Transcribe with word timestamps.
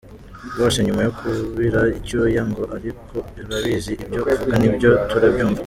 rwose, 0.51 0.77
nyuma 0.85 1.01
yo 1.07 1.11
kubira 1.19 1.81
icyuya, 1.97 2.41
ngo 2.49 2.63
ariko 2.77 3.15
urabizi, 3.41 3.93
ibyo 4.03 4.21
uvuga 4.33 4.55
ni 4.59 4.69
byo, 4.75 4.91
turabyumva. 5.09 5.59